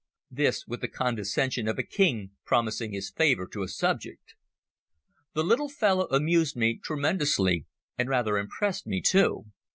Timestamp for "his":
2.91-3.11